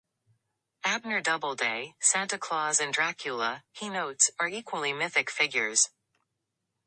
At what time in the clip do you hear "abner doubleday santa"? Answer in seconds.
0.83-2.39